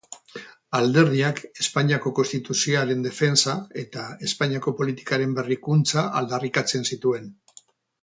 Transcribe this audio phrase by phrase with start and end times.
[0.77, 3.55] Alderdiak Espainiako Konstituzioaren defentsa
[3.85, 7.35] eta Espainiako politikaren berrikuntza aldarrikatzen zituen.